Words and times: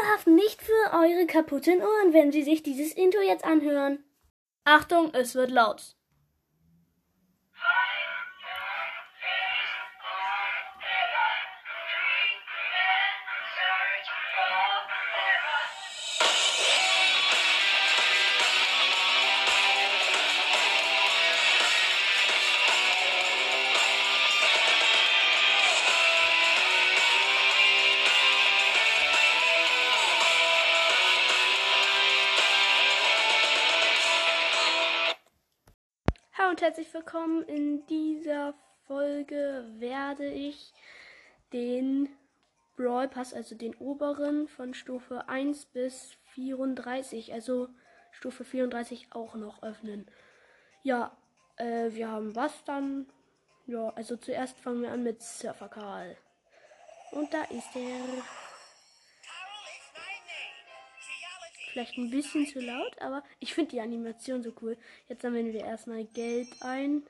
ihr 0.00 0.12
haften 0.12 0.34
nicht 0.34 0.62
für 0.62 0.92
eure 0.92 1.26
kaputten 1.26 1.80
Ohren, 1.80 2.12
wenn 2.12 2.32
sie 2.32 2.42
sich 2.42 2.62
dieses 2.62 2.92
Intro 2.92 3.20
jetzt 3.20 3.44
anhören. 3.44 4.04
Achtung, 4.64 5.12
es 5.14 5.34
wird 5.34 5.50
laut. 5.50 5.97
Und 36.58 36.64
herzlich 36.64 36.92
willkommen. 36.92 37.44
In 37.44 37.86
dieser 37.86 38.52
Folge 38.88 39.64
werde 39.78 40.28
ich 40.28 40.72
den 41.52 42.08
Brawl 42.76 43.06
Pass, 43.06 43.32
also 43.32 43.54
den 43.54 43.76
oberen 43.76 44.48
von 44.48 44.74
Stufe 44.74 45.28
1 45.28 45.66
bis 45.66 46.16
34, 46.34 47.32
also 47.32 47.68
Stufe 48.10 48.42
34 48.42 49.12
auch 49.12 49.36
noch 49.36 49.62
öffnen. 49.62 50.10
Ja, 50.82 51.16
äh, 51.58 51.92
wir 51.92 52.10
haben 52.10 52.34
was 52.34 52.64
dann? 52.64 53.06
Ja, 53.66 53.90
also 53.90 54.16
zuerst 54.16 54.58
fangen 54.58 54.82
wir 54.82 54.90
an 54.90 55.04
mit 55.04 55.22
Surfer 55.22 55.68
Karl. 55.68 56.16
Und 57.12 57.32
da 57.32 57.42
ist 57.42 57.76
er. 57.76 58.47
Vielleicht 61.72 61.96
ein 61.98 62.10
bisschen 62.10 62.46
zu 62.46 62.60
laut, 62.60 63.00
aber 63.00 63.22
ich 63.40 63.54
finde 63.54 63.72
die 63.72 63.80
Animation 63.80 64.42
so 64.42 64.52
cool. 64.62 64.76
Jetzt 65.08 65.22
sammeln 65.22 65.52
wir 65.52 65.64
erstmal 65.64 66.04
Geld 66.04 66.48
ein. 66.60 67.02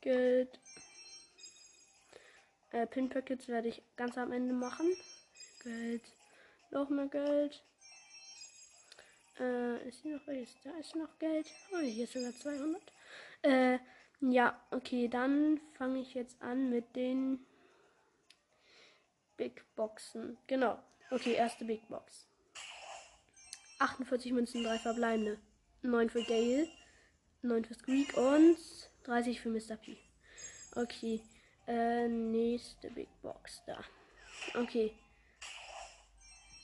Geld. 0.00 0.58
Äh, 2.70 2.86
Pin 2.86 3.08
Packets 3.08 3.48
werde 3.48 3.68
ich 3.68 3.82
ganz 3.96 4.18
am 4.18 4.32
Ende 4.32 4.52
machen. 4.52 4.86
Geld. 5.62 6.02
Noch 6.70 6.90
mehr 6.90 7.06
Geld. 7.06 7.62
Äh, 9.40 9.88
ist 9.88 10.02
hier 10.02 10.16
noch 10.16 10.26
welches? 10.26 10.54
Da 10.62 10.70
ist 10.78 10.94
noch 10.94 11.18
Geld. 11.18 11.46
Oh, 11.72 11.78
hier 11.78 12.04
ist 12.04 12.12
sogar 12.12 12.32
200. 12.32 12.82
Äh, 13.42 13.78
ja, 14.20 14.60
okay, 14.70 15.08
dann 15.08 15.60
fange 15.72 16.00
ich 16.00 16.14
jetzt 16.14 16.40
an 16.42 16.70
mit 16.70 16.94
den 16.94 17.44
Big 19.36 19.64
Boxen. 19.74 20.36
Genau. 20.46 20.78
Okay, 21.10 21.32
erste 21.34 21.64
Big 21.64 21.88
Box. 21.88 22.26
48 23.78 24.32
Münzen, 24.32 24.64
3 24.64 24.78
verbleibende. 24.78 25.38
9 25.82 26.10
für 26.10 26.22
Gale, 26.24 26.68
9 27.42 27.64
für 27.64 27.74
Squeak 27.74 28.16
und 28.16 28.56
30 29.04 29.40
für 29.40 29.50
Mr. 29.50 29.76
P. 29.76 29.96
Okay, 30.74 31.20
äh, 31.66 32.08
nächste 32.08 32.90
Big 32.90 33.08
Box 33.22 33.62
da. 33.66 33.78
Okay. 34.58 34.92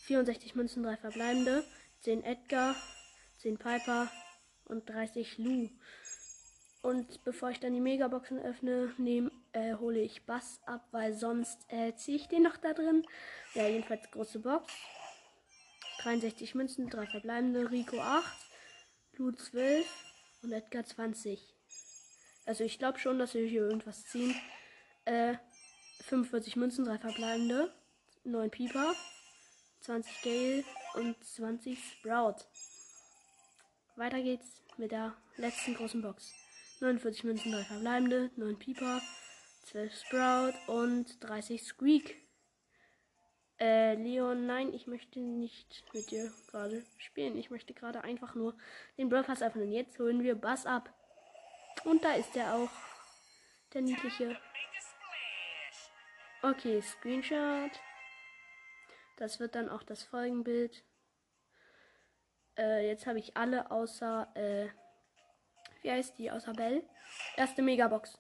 64 0.05 0.55
Münzen, 0.55 0.83
3 0.83 0.97
verbleibende. 0.97 1.64
10 2.00 2.25
Edgar, 2.25 2.75
10 3.39 3.58
Piper 3.58 4.11
und 4.64 4.89
30 4.89 5.39
Lou. 5.39 5.69
Und 6.83 7.22
bevor 7.24 7.50
ich 7.50 7.61
dann 7.61 7.74
die 7.74 7.80
Megaboxen 7.80 8.39
öffne, 8.39 8.95
nehm, 8.97 9.30
äh, 9.52 9.74
hole 9.74 10.00
ich 10.00 10.24
Bass 10.24 10.61
ab, 10.64 10.89
weil 10.92 11.12
sonst 11.12 11.58
äh, 11.69 11.95
ziehe 11.95 12.17
ich 12.17 12.28
den 12.28 12.42
noch 12.42 12.56
da 12.56 12.72
drin. 12.72 13.05
Ja, 13.55 13.69
jedenfalls 13.69 14.11
große 14.11 14.39
Box. 14.39 14.72
63 16.02 16.54
Münzen, 16.54 16.88
3 16.88 17.06
verbleibende, 17.06 17.70
Rico 17.70 18.00
8, 18.00 18.24
Blue 19.12 19.34
12 19.34 19.86
und 20.42 20.52
Edgar 20.52 20.84
20. 20.84 21.54
Also 22.46 22.64
ich 22.64 22.78
glaube 22.78 22.98
schon, 22.98 23.18
dass 23.18 23.34
wir 23.34 23.46
hier 23.46 23.62
irgendwas 23.62 24.06
ziehen. 24.06 24.34
Äh, 25.05 25.34
45 26.06 26.56
Münzen, 26.56 26.86
3 26.86 26.98
verbleibende, 26.98 27.74
9 28.24 28.50
Pieper, 28.50 28.94
20 29.80 30.22
Gale 30.22 30.64
und 30.94 31.22
20 31.22 31.78
Sprout. 31.78 32.46
Weiter 33.96 34.22
geht's 34.22 34.62
mit 34.78 34.92
der 34.92 35.14
letzten 35.36 35.74
großen 35.74 36.00
Box. 36.00 36.33
49 36.80 37.24
Münzen, 37.24 37.52
3 37.52 37.64
verbleibende, 37.64 38.30
9 38.36 38.58
Pieper, 38.58 39.02
12 39.64 40.00
Sprout 40.00 40.55
und 40.66 41.22
30 41.22 41.62
Squeak. 41.62 42.16
Äh, 43.60 43.94
Leon, 43.94 44.46
nein, 44.46 44.72
ich 44.72 44.86
möchte 44.86 45.20
nicht 45.20 45.84
mit 45.92 46.10
dir 46.10 46.32
gerade 46.50 46.82
spielen. 46.96 47.36
Ich 47.36 47.50
möchte 47.50 47.74
gerade 47.74 48.02
einfach 48.02 48.34
nur 48.34 48.56
den 48.96 49.10
Brawl 49.10 49.22
Pass 49.22 49.42
öffnen. 49.42 49.70
Jetzt 49.70 49.98
holen 49.98 50.22
wir 50.22 50.34
Bass 50.34 50.64
ab. 50.64 50.90
Und 51.84 52.02
da 52.02 52.14
ist 52.14 52.34
er 52.36 52.54
auch. 52.54 52.70
Der 53.74 53.82
niedliche. 53.82 54.36
Okay, 56.42 56.80
Screenshot. 56.80 57.70
Das 59.18 59.38
wird 59.38 59.54
dann 59.54 59.68
auch 59.68 59.82
das 59.82 60.02
Folgenbild. 60.04 60.82
Äh, 62.56 62.88
jetzt 62.88 63.06
habe 63.06 63.18
ich 63.18 63.36
alle 63.36 63.70
außer, 63.70 64.27
äh, 64.34 64.68
wie 65.82 65.90
heißt 65.90 66.18
die? 66.18 66.30
Außer 66.30 66.54
Bell. 66.54 66.82
Erste 67.36 67.60
Megabox. 67.60 68.18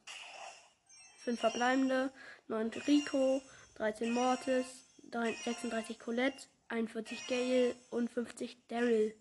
5 1.24 1.40
verbleibende, 1.40 2.12
9 2.48 2.68
Rico, 2.86 3.40
13 3.76 4.12
Mortis, 4.12 4.89
36 5.12 5.98
Colette, 5.98 6.46
41 6.68 7.26
Gale 7.26 7.74
und 7.90 8.10
50 8.10 8.66
Daryl. 8.68 9.14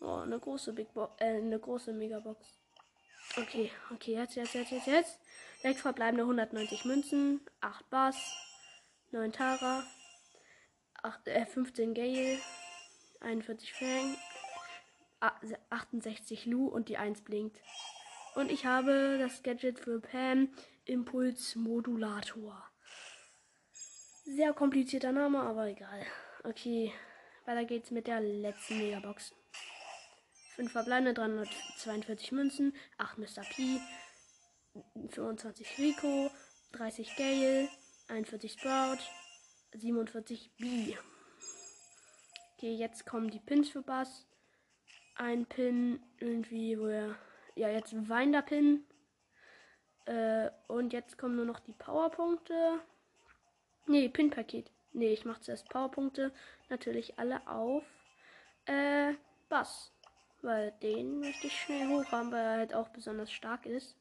Oh, 0.00 0.16
eine 0.16 0.38
große 0.38 0.72
Big 0.72 0.92
Bo 0.94 1.08
äh, 1.18 1.36
eine 1.36 1.58
große 1.58 1.92
Megabox. 1.92 2.46
Okay, 3.36 3.70
okay, 3.92 4.14
jetzt, 4.14 4.34
jetzt, 4.34 4.54
jetzt, 4.54 4.70
jetzt, 4.70 4.86
jetzt. 4.86 5.18
6 5.62 5.82
verbleibende 5.82 6.22
190 6.22 6.84
Münzen, 6.84 7.40
8 7.60 7.90
Bass, 7.90 8.16
9 9.10 9.30
Tara, 9.32 9.84
8, 11.02 11.28
äh, 11.28 11.46
15 11.46 11.94
Gale, 11.94 12.38
41 13.20 13.72
Fang, 13.74 14.16
68 15.68 16.46
Lu 16.46 16.66
und 16.66 16.88
die 16.88 16.96
1 16.96 17.22
blinkt. 17.22 17.60
Und 18.34 18.50
ich 18.50 18.64
habe 18.64 19.18
das 19.18 19.42
Gadget 19.42 19.78
für 19.78 20.00
Pam 20.00 20.48
Impuls 20.86 21.56
Modulator. 21.56 22.69
Sehr 24.36 24.52
komplizierter 24.52 25.10
Name, 25.10 25.40
aber 25.40 25.66
egal. 25.66 26.06
Okay, 26.44 26.92
weiter 27.46 27.64
geht's 27.64 27.90
mit 27.90 28.06
der 28.06 28.20
letzten 28.20 28.78
Megabox. 28.78 29.34
5 30.54 30.70
verbleibende, 30.70 31.14
342 31.14 32.30
Münzen, 32.30 32.72
8 32.98 33.18
Mr. 33.18 33.42
P, 33.50 33.80
25 35.08 35.78
Rico, 35.78 36.30
30 36.72 37.16
Gale, 37.16 37.68
41 38.06 38.52
Sprout, 38.52 38.98
47 39.72 40.52
B. 40.58 40.94
Okay, 42.54 42.74
jetzt 42.74 43.06
kommen 43.06 43.30
die 43.30 43.40
Pins 43.40 43.70
für 43.70 43.82
Bass. 43.82 44.28
Ein 45.16 45.46
Pin 45.46 45.98
irgendwie, 46.18 46.78
wo 46.78 46.86
er. 46.86 47.16
Ja, 47.56 47.68
jetzt 47.68 47.92
ein 47.92 48.08
Winder 48.08 48.42
Pin. 48.42 48.86
Äh, 50.04 50.50
und 50.68 50.92
jetzt 50.92 51.18
kommen 51.18 51.34
nur 51.34 51.46
noch 51.46 51.58
die 51.58 51.72
Powerpunkte. 51.72 52.80
Nee, 53.86 54.08
Pin-Paket. 54.08 54.70
Nee, 54.92 55.12
ich 55.12 55.24
mache 55.24 55.40
zuerst 55.40 55.68
Powerpunkte. 55.68 56.32
Natürlich 56.68 57.18
alle 57.18 57.46
auf 57.48 57.84
äh, 58.66 59.14
Bass. 59.48 59.92
Weil 60.42 60.72
den 60.82 61.20
möchte 61.20 61.48
ich 61.48 61.60
schnell 61.60 61.88
hoch 61.88 62.10
haben, 62.12 62.32
weil 62.32 62.44
er 62.44 62.56
halt 62.58 62.74
auch 62.74 62.88
besonders 62.88 63.30
stark 63.30 63.66
ist. 63.66 63.96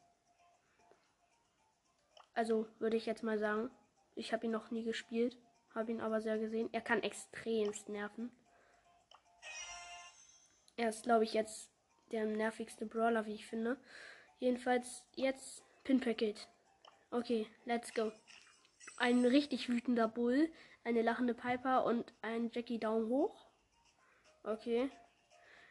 Also 2.33 2.67
würde 2.79 2.97
ich 2.97 3.05
jetzt 3.05 3.23
mal 3.23 3.37
sagen. 3.37 3.69
Ich 4.15 4.33
habe 4.33 4.45
ihn 4.45 4.51
noch 4.51 4.71
nie 4.71 4.83
gespielt. 4.83 5.37
Habe 5.75 5.91
ihn 5.91 6.01
aber 6.01 6.21
sehr 6.21 6.37
gesehen. 6.39 6.69
Er 6.71 6.81
kann 6.81 7.03
extremst 7.03 7.89
nerven. 7.89 8.31
Er 10.77 10.89
ist, 10.89 11.03
glaube 11.03 11.25
ich, 11.25 11.33
jetzt 11.33 11.69
der 12.11 12.25
nervigste 12.25 12.85
Brawler, 12.85 13.25
wie 13.25 13.35
ich 13.35 13.45
finde. 13.45 13.77
Jedenfalls 14.39 15.03
jetzt 15.15 15.63
Pin-Paket. 15.83 16.47
Okay, 17.11 17.47
let's 17.65 17.93
go 17.93 18.11
ein 18.97 19.25
richtig 19.25 19.69
wütender 19.69 20.07
Bull, 20.07 20.51
eine 20.83 21.01
lachende 21.01 21.33
Piper 21.33 21.85
und 21.85 22.13
ein 22.21 22.49
Jackie 22.51 22.79
Daumen 22.79 23.07
hoch. 23.09 23.45
Okay. 24.43 24.89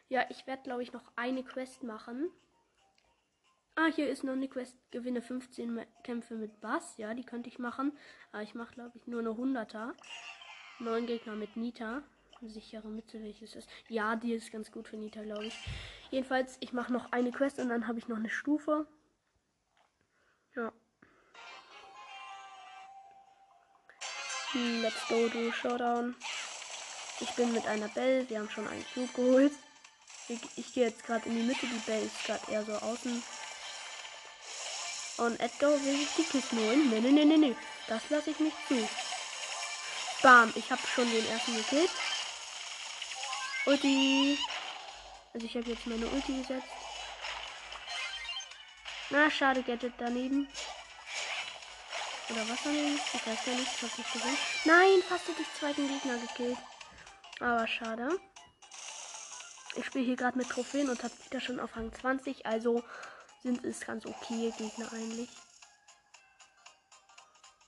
Ja, 0.07 0.25
ich 0.29 0.47
werde, 0.47 0.63
glaube 0.63 0.83
ich, 0.83 0.91
noch 0.93 1.11
eine 1.15 1.43
Quest 1.43 1.83
machen. 1.83 2.31
Ah, 3.75 3.87
hier 3.87 4.09
ist 4.09 4.23
noch 4.23 4.33
eine 4.33 4.47
Quest. 4.47 4.75
Gewinne 4.91 5.21
15 5.21 5.85
Kämpfe 6.03 6.35
mit 6.35 6.59
Bass. 6.59 6.97
Ja, 6.97 7.13
die 7.13 7.23
könnte 7.23 7.49
ich 7.49 7.59
machen. 7.59 7.97
Aber 8.31 8.43
ich 8.43 8.55
mache, 8.55 8.73
glaube 8.73 8.97
ich, 8.97 9.07
nur 9.07 9.19
eine 9.19 9.29
100er. 9.29 9.93
Neun 10.79 11.05
Gegner 11.05 11.35
mit 11.35 11.55
Nita. 11.55 12.03
Sichere 12.41 12.87
Mitte, 12.87 13.21
welches 13.21 13.55
ist. 13.55 13.69
Ja, 13.87 14.15
die 14.15 14.33
ist 14.33 14.51
ganz 14.51 14.71
gut 14.71 14.87
für 14.87 14.97
Nita, 14.97 15.21
glaube 15.23 15.45
ich. 15.45 15.57
Jedenfalls, 16.09 16.57
ich 16.61 16.73
mache 16.73 16.91
noch 16.91 17.11
eine 17.11 17.31
Quest 17.31 17.59
und 17.59 17.69
dann 17.69 17.87
habe 17.87 17.99
ich 17.99 18.07
noch 18.07 18.17
eine 18.17 18.29
Stufe. 18.29 18.87
Let's 24.53 25.07
go, 25.07 25.29
du 25.29 25.51
Showdown. 25.51 26.15
Ich 27.19 27.29
bin 27.31 27.53
mit 27.53 27.67
einer 27.67 27.87
Bell. 27.89 28.27
Wir 28.29 28.39
haben 28.39 28.49
schon 28.49 28.67
einen 28.67 28.83
Cube 28.95 29.13
geholt. 29.13 29.53
Ich, 30.27 30.39
ich 30.55 30.73
gehe 30.73 30.87
jetzt 30.87 31.05
gerade 31.05 31.29
in 31.29 31.35
die 31.35 31.43
Mitte. 31.43 31.67
Die 31.67 31.77
Bell 31.85 32.03
ist 32.03 32.25
gerade 32.25 32.51
eher 32.51 32.65
so 32.65 32.73
außen. 32.73 33.23
Und 35.17 35.39
Edgar 35.39 35.69
will 35.69 35.97
sich 35.97 36.09
die 36.17 36.23
Kisten 36.23 36.57
holen. 36.57 36.89
Nee, 36.89 36.99
nee, 36.99 37.11
nee, 37.11 37.25
nee, 37.25 37.37
nee. 37.37 37.55
Das 37.87 38.01
lasse 38.09 38.31
ich 38.31 38.39
nicht 38.39 38.57
zu. 38.67 38.89
Bam. 40.23 40.51
Ich 40.55 40.71
habe 40.71 40.81
schon 40.95 41.11
den 41.11 41.27
ersten 41.29 41.55
gekillt. 41.55 41.91
Ulti. 43.67 44.39
Also 45.31 45.45
ich 45.45 45.55
habe 45.55 45.69
jetzt 45.69 45.85
meine 45.85 46.07
Ulti 46.07 46.39
gesetzt. 46.39 46.67
Na, 49.11 49.29
schade, 49.29 49.61
Gadget 49.61 49.93
daneben. 49.99 50.47
Oder 52.29 52.47
was 52.47 52.59
daneben? 52.63 52.99
Ich 53.13 53.27
weiß 53.27 53.45
ja 53.45 53.53
nicht, 53.53 53.83
was 53.83 53.97
ich 53.97 54.13
gesehen. 54.13 54.37
Nein, 54.65 55.03
fast 55.07 55.27
hätte 55.27 55.41
ich 55.41 55.53
zweiten 55.53 55.87
Gegner 55.87 56.17
gekillt. 56.17 56.57
Aber 57.39 57.67
schade. 57.67 58.19
Ich 59.75 59.85
spiele 59.85 60.05
hier 60.05 60.15
gerade 60.15 60.37
mit 60.37 60.49
Trophäen 60.49 60.89
und 60.89 61.03
habe 61.03 61.13
wieder 61.25 61.41
schon 61.41 61.59
auf 61.59 61.75
Rang 61.75 61.91
20. 61.93 62.45
Also 62.45 62.83
sind 63.43 63.63
es 63.65 63.79
ganz 63.81 64.05
okay 64.05 64.53
Gegner 64.57 64.91
eigentlich. 64.93 65.29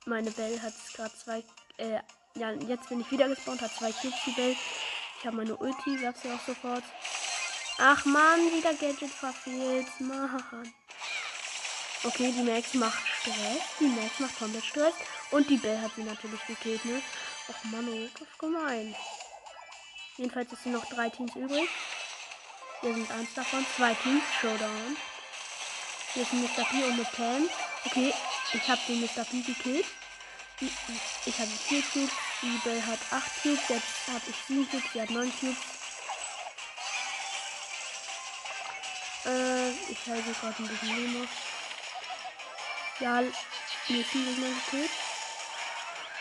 Meine 0.05 0.31
Bell 0.31 0.59
hat 0.61 0.73
gerade 0.93 1.13
zwei. 1.15 1.43
Äh, 1.77 1.99
ja, 2.35 2.51
jetzt 2.51 2.89
bin 2.89 3.01
ich 3.01 3.11
wieder 3.11 3.27
gespawnt, 3.27 3.61
hat 3.61 3.73
zwei 3.73 3.91
Kills 3.91 4.15
die 4.25 4.31
Bell. 4.31 4.55
Ich 5.19 5.25
habe 5.25 5.37
meine 5.37 5.55
Ulti, 5.55 6.01
werf 6.01 6.17
sie 6.21 6.31
auch 6.31 6.39
sofort. 6.45 6.83
Ach 7.77 8.05
man, 8.05 8.39
wieder 8.51 8.73
Gadget 8.73 9.09
verfehlt. 9.09 9.87
Mann. 9.99 10.73
Okay, 12.03 12.33
die 12.35 12.41
Max 12.41 12.73
macht 12.73 12.99
Stress. 13.07 13.61
Die 13.79 13.85
Max 13.85 14.19
macht 14.19 14.39
komplett 14.39 14.65
Stress. 14.65 14.93
Und 15.29 15.47
die 15.47 15.57
Bell 15.57 15.79
hat 15.79 15.91
sie 15.95 16.01
natürlich 16.01 16.43
gekillt, 16.47 16.83
ne? 16.83 16.99
Ach 17.47 17.63
man, 17.65 17.87
oh, 17.87 18.09
das 18.13 18.27
ist 18.27 18.39
gemein. 18.39 18.95
Jedenfalls 20.17 20.51
ist 20.51 20.65
noch 20.65 20.85
drei 20.85 21.09
Teams 21.09 21.35
übrig. 21.35 21.69
Wir 22.81 22.95
sind 22.95 23.11
eins 23.11 23.31
davon. 23.35 23.63
Zwei 23.77 23.93
Teams. 23.93 24.23
Showdown. 24.41 24.97
Hier 26.13 26.23
ist 26.23 26.33
ein 26.33 26.41
Mr. 26.41 26.65
P 26.65 26.83
und 26.83 26.93
eine 26.93 27.03
Pam. 27.03 27.49
Okay, 27.85 28.13
ich 28.53 28.67
habe 28.67 28.81
den 28.87 29.01
Mr. 29.01 29.23
P 29.23 29.41
gekillt. 29.41 29.85
Ich 30.59 31.39
habe 31.39 31.49
vier 31.49 31.83
Cubes. 31.83 32.11
Die 32.41 32.59
Bell 32.63 32.81
hat 32.83 32.99
acht 33.11 33.43
Cubes. 33.43 33.69
Jetzt 33.69 34.07
habe 34.07 34.23
ich 34.27 34.35
sieben 34.47 34.67
Cubes. 34.67 34.91
Sie 34.91 35.01
hat 35.01 35.09
neun 35.11 35.31
Cubes. 35.39 35.57
Äh, 39.25 39.69
ich 39.69 39.99
halte 40.07 40.33
gerade 40.33 40.63
ein 40.63 40.67
bisschen 40.67 40.95
Leben 40.95 41.29
Ja, 43.01 43.19
mir 43.21 43.29
ein 43.29 44.05
Gegner 44.11 44.47
gekillt. 44.63 44.91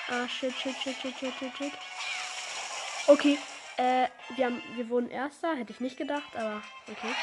Ah, 0.08 0.26
shit, 0.26 0.54
shit, 0.54 0.74
shit, 0.76 0.96
shit, 0.96 1.14
shit, 1.18 1.34
shit, 1.38 1.56
shit. 1.56 1.72
Okay, 3.06 3.38
äh, 3.76 4.08
wir, 4.34 4.46
haben, 4.46 4.62
wir 4.74 4.88
wurden 4.88 5.10
Erster. 5.10 5.54
Hätte 5.54 5.72
ich 5.72 5.80
nicht 5.80 5.98
gedacht, 5.98 6.34
aber 6.34 6.62
okay. 6.90 7.14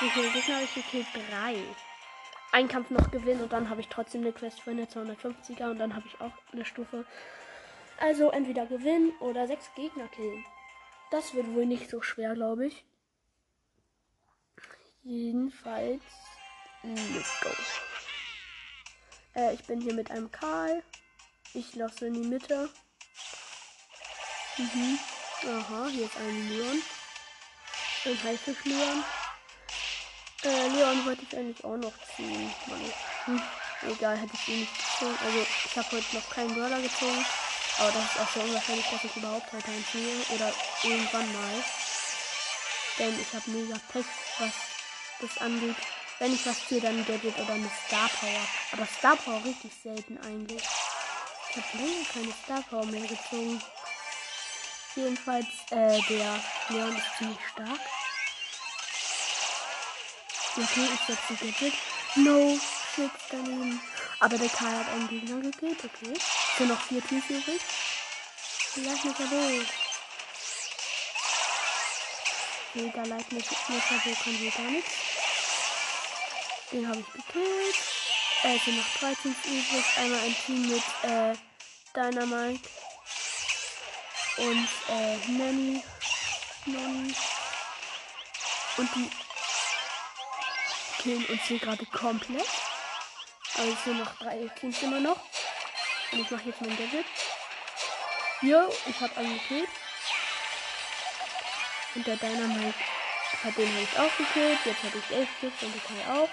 Wie 0.00 0.10
viele 0.10 0.30
Gegner 0.30 0.56
habe 0.56 0.64
ich 0.64 0.74
gekillt? 0.74 1.06
Drei. 1.14 1.56
Ein 2.52 2.66
Kampf 2.66 2.90
noch 2.90 3.12
gewinnen 3.12 3.42
und 3.42 3.52
dann 3.52 3.70
habe 3.70 3.80
ich 3.80 3.88
trotzdem 3.88 4.22
eine 4.22 4.32
Quest 4.32 4.60
für 4.60 4.72
eine 4.72 4.86
250er 4.86 5.70
und 5.70 5.78
dann 5.78 5.94
habe 5.94 6.06
ich 6.08 6.20
auch 6.20 6.32
eine 6.52 6.64
Stufe. 6.64 7.04
Also 7.98 8.30
entweder 8.30 8.66
gewinnen 8.66 9.12
oder 9.20 9.46
sechs 9.46 9.72
Gegner 9.76 10.08
killen. 10.08 10.44
Das 11.12 11.32
wird 11.34 11.46
wohl 11.54 11.66
nicht 11.66 11.88
so 11.88 12.02
schwer, 12.02 12.34
glaube 12.34 12.66
ich. 12.66 12.84
Jedenfalls, 15.02 16.02
let's 16.82 17.40
go. 17.40 17.50
Äh, 19.34 19.54
ich 19.54 19.64
bin 19.64 19.80
hier 19.80 19.94
mit 19.94 20.10
einem 20.10 20.30
Karl. 20.30 20.82
Ich 21.54 21.74
lasse 21.74 22.06
in 22.06 22.14
die 22.14 22.28
Mitte. 22.28 22.68
Mhm. 24.56 24.98
Aha, 25.48 25.88
hier 25.88 26.04
ist 26.06 26.16
ein 26.16 26.48
Leon. 26.48 26.82
Ein 28.04 28.22
Haifisch-Leon. 28.24 29.04
Äh, 30.42 30.68
Leon 30.68 31.06
wollte 31.06 31.22
ich 31.22 31.36
eigentlich 31.36 31.64
auch 31.64 31.76
noch 31.76 31.92
ziehen. 32.16 32.52
Hm. 33.24 33.42
Egal, 33.88 34.16
hätte 34.16 34.34
ich 34.34 34.48
ihn 34.48 34.60
nicht 34.60 34.74
gezogen. 34.74 35.18
Also, 35.24 35.46
ich 35.64 35.76
habe 35.76 35.90
heute 35.92 36.16
noch 36.16 36.30
keinen 36.30 36.54
Brawler 36.54 36.80
gezogen. 36.80 37.24
Aber 37.78 37.92
das 37.92 38.04
ist 38.04 38.20
auch 38.20 38.28
so 38.28 38.40
unwahrscheinlich, 38.40 38.86
dass 38.90 39.04
ich 39.04 39.16
überhaupt 39.16 39.52
heute 39.52 39.68
einen 39.68 39.86
ziehe. 39.90 40.24
Oder 40.34 40.52
irgendwann 40.82 41.32
mal. 41.32 41.64
Denn 42.98 43.20
ich 43.20 43.32
habe 43.32 43.50
mega 43.50 43.76
Pech, 43.92 44.04
was 44.38 44.52
das 45.20 45.38
angeht. 45.38 45.76
Wenn 46.20 46.34
ich 46.34 46.46
was 46.46 46.66
ziehe, 46.68 46.82
dann 46.82 47.04
Gadget 47.06 47.38
oder 47.38 47.54
eine 47.54 47.70
Star 47.86 48.10
Power. 48.20 48.48
Aber 48.72 48.86
Star 48.86 49.16
Power 49.16 49.42
richtig 49.42 49.72
selten 49.82 50.18
eigentlich. 50.18 50.62
Ich 51.48 51.56
habe 51.56 51.78
länger 51.78 52.04
keine 52.12 52.32
Star 52.44 52.62
Power 52.68 52.84
mehr 52.84 53.00
gezogen. 53.00 53.60
Jedenfalls, 54.94 55.46
äh, 55.70 55.98
der 56.10 56.38
Leon 56.68 56.94
ist 56.94 57.16
ziemlich 57.16 57.38
stark. 57.50 57.80
Okay, 60.56 60.88
ich 60.92 61.00
setze 61.06 61.42
Gadget. 61.42 61.74
No, 62.16 62.60
shit, 62.94 63.10
daneben. 63.30 63.80
Aber 64.18 64.36
der 64.36 64.48
Karl 64.50 64.76
hat 64.76 64.88
einen 64.90 65.08
Gegner 65.08 65.40
gekillt, 65.40 65.78
okay. 65.82 66.12
Es 66.12 66.56
sind 66.58 66.68
noch 66.68 66.82
vier 66.82 67.02
Teams 67.06 67.24
übrig. 67.30 67.62
Vielleicht 68.74 69.04
nicht 69.06 69.18
durch. 69.18 69.68
Okay, 72.74 72.92
da 72.94 73.02
leitet 73.04 73.32
nicht 73.32 73.68
mehr 73.70 73.80
so 73.88 74.14
kann 74.22 74.34
hier 74.34 74.50
gar 74.50 74.70
nichts. 74.70 74.90
Den 76.72 76.86
habe 76.86 77.00
ich 77.00 77.12
gekillt. 77.12 77.76
Äh, 78.42 78.58
sind 78.64 78.76
noch 78.76 78.98
drei 79.00 79.14
Teams 79.14 79.36
übrig. 79.44 79.84
Einmal 79.96 80.20
ein 80.20 80.36
Team 80.46 80.68
mit 80.68 80.82
äh, 81.02 81.34
Dynamite 81.94 82.68
und 84.36 84.68
äh, 84.88 85.16
Nanny. 85.32 85.82
Nanny. 86.66 87.14
Und 88.76 88.90
die 88.94 89.10
killen 91.02 91.24
uns 91.26 91.42
hier 91.42 91.58
gerade 91.58 91.84
komplett. 91.86 92.48
Aber 93.56 93.68
es 93.68 93.84
sind 93.84 93.98
noch 93.98 94.16
drei 94.18 94.48
Teams 94.60 94.80
immer 94.82 95.00
noch. 95.00 95.20
Und 96.12 96.20
ich 96.20 96.30
mache 96.30 96.44
jetzt 96.46 96.60
mein 96.60 96.76
Gadget. 96.76 97.06
Jo, 98.42 98.72
ich 98.86 99.00
habe 99.00 99.16
einen 99.16 99.38
gekillt. 99.40 99.68
Und 101.96 102.06
der 102.06 102.16
Dynamite 102.16 102.78
hat 103.42 103.56
den 103.56 103.68
habe 103.68 103.82
ich 103.82 103.98
auch 103.98 104.16
gekillt. 104.16 104.58
Jetzt 104.64 104.82
habe 104.84 104.98
ich 104.98 105.16
elf 105.16 105.28
Kills 105.40 105.62
und 105.62 105.74
der 105.74 105.82
Kai 105.82 106.20
auch. 106.20 106.28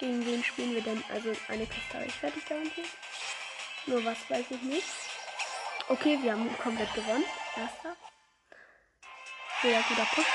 Gegen 0.00 0.24
wen 0.24 0.42
spielen 0.42 0.74
wir 0.74 0.82
denn? 0.82 1.04
Also 1.10 1.32
eine 1.48 1.66
Kiste 1.66 1.94
habe 1.94 2.06
ich 2.06 2.14
fertig 2.14 2.46
garantiert. 2.46 2.88
Nur 3.86 4.02
was 4.02 4.18
weiß 4.30 4.46
ich 4.50 4.62
nicht. 4.62 4.88
Okay, 5.88 6.18
wir 6.22 6.32
haben 6.32 6.56
komplett 6.56 6.92
gewonnen. 6.94 7.24
Erster. 7.54 7.94
Sehr 9.60 9.82
guter 9.82 10.06
Push. 10.14 10.26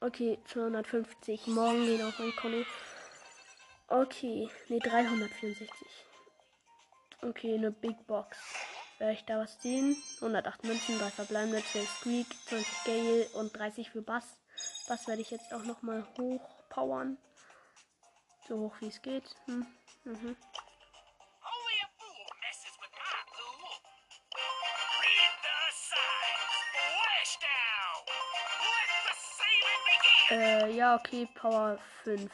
Okay, 0.00 0.38
250. 0.46 1.48
Morgen 1.48 1.84
gehen 1.84 2.02
auf 2.02 2.18
mein 2.18 2.34
Konto. 2.34 2.64
Okay, 3.88 4.48
ne 4.68 4.78
364. 4.78 5.68
Okay, 7.20 7.54
eine 7.54 7.70
Big 7.70 8.06
Box. 8.06 8.38
Werde 8.98 9.12
ich 9.12 9.24
da 9.26 9.38
was 9.40 9.58
ziehen? 9.58 10.02
108 10.16 10.64
Münzen, 10.64 10.98
3 10.98 11.10
verbleibende, 11.10 11.62
12 11.62 11.88
Squeak, 11.90 12.26
20 12.46 12.84
Gale 12.84 13.28
und 13.34 13.54
30 13.54 13.90
für 13.90 14.00
Bass. 14.00 14.24
Bass 14.88 15.06
werde 15.08 15.20
ich 15.20 15.30
jetzt 15.30 15.52
auch 15.52 15.64
nochmal 15.64 16.06
hochpowern. 16.16 17.18
So 18.50 18.58
hoch 18.58 18.74
wie 18.80 18.88
es 18.88 19.00
geht. 19.00 19.22
Hm. 19.46 19.64
Mhm. 20.02 20.36
Äh, 30.32 30.72
ja, 30.72 30.96
okay, 30.96 31.28
Power 31.36 31.78
5. 32.02 32.28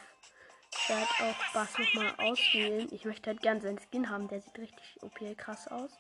Ich 0.73 0.89
werde 0.89 1.03
auch 1.21 1.53
Bass 1.53 1.77
nochmal 1.79 2.15
auswählen. 2.17 2.89
Ich 2.93 3.05
möchte 3.05 3.29
halt 3.29 3.43
gern 3.43 3.61
seinen 3.61 3.79
Skin 3.79 4.09
haben, 4.09 4.27
der 4.29 4.41
sieht 4.41 4.57
richtig 4.57 5.03
OP 5.03 5.37
krass 5.37 5.69
aus. 5.69 5.91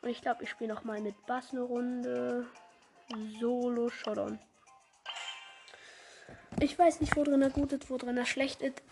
Und 0.00 0.08
ich 0.08 0.22
glaube, 0.22 0.42
ich 0.42 0.48
spiele 0.48 0.72
nochmal 0.72 1.02
mit 1.02 1.26
Bass 1.26 1.50
eine 1.52 1.60
Runde. 1.60 2.46
Solo 3.40 3.90
Showdown. 3.90 4.38
Ich 6.60 6.78
weiß 6.78 7.00
nicht, 7.00 7.14
wo 7.16 7.22
drin 7.22 7.42
er 7.42 7.50
gut 7.50 7.72
ist, 7.72 7.90
wo 7.90 7.98
drin 7.98 8.16
er 8.16 8.24
schlecht 8.24 8.62
ist. 8.62 8.82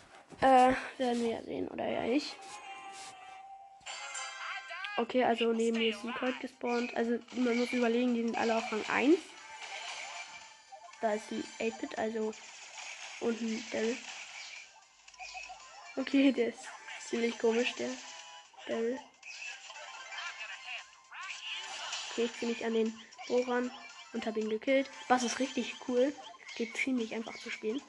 Äh, 0.40 0.72
werden 0.98 1.22
wir 1.22 1.30
ja 1.30 1.42
sehen, 1.42 1.68
oder 1.68 1.88
ja 1.88 2.04
ich. 2.04 2.36
Okay, 4.96 5.24
also 5.24 5.52
neben 5.52 5.78
mir 5.78 5.90
ist 5.90 6.04
ein 6.04 6.14
Colt 6.14 6.38
gespawnt. 6.40 6.94
Also 6.94 7.18
man 7.36 7.58
muss 7.58 7.72
überlegen, 7.72 8.14
die 8.14 8.22
sind 8.22 8.36
alle 8.36 8.56
auf 8.56 8.70
Rang 8.70 8.84
1. 8.88 9.16
Da 11.00 11.14
ist 11.14 11.30
ein 11.32 11.44
8-Bit, 11.58 11.98
also 11.98 12.32
unten 13.20 13.64
Daryl. 13.72 13.96
Okay, 15.96 16.32
der 16.32 16.48
ist 16.48 16.68
ziemlich 17.00 17.38
komisch, 17.38 17.72
der 17.74 17.88
Daryl. 18.66 18.98
Okay, 22.10 22.24
ich 22.24 22.40
bin 22.40 22.48
nicht 22.50 22.64
an 22.64 22.74
den 22.74 22.94
Bohrern 23.26 23.70
und 24.12 24.26
habe 24.26 24.40
ihn 24.40 24.50
gekillt. 24.50 24.90
Was 25.08 25.22
ist 25.22 25.38
richtig 25.40 25.74
cool. 25.88 26.14
Geht 26.56 26.76
ziemlich 26.76 27.14
einfach 27.14 27.36
zu 27.38 27.50
spielen. 27.50 27.80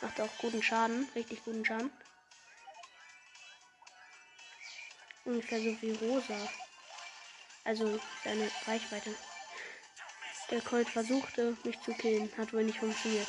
Macht 0.00 0.20
auch 0.20 0.38
guten 0.38 0.62
Schaden, 0.62 1.08
richtig 1.14 1.44
guten 1.44 1.64
Schaden. 1.64 1.90
Ungefähr 5.24 5.60
so 5.60 5.80
wie 5.80 5.92
Rosa. 5.92 6.48
Also 7.64 8.00
seine 8.24 8.50
Reichweite. 8.66 9.14
Der 10.50 10.60
Colt 10.62 10.88
versuchte, 10.88 11.56
mich 11.64 11.80
zu 11.82 11.92
killen. 11.92 12.30
Hat 12.36 12.52
wohl 12.52 12.64
nicht 12.64 12.78
funktioniert. 12.78 13.28